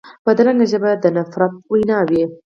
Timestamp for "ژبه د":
0.71-1.05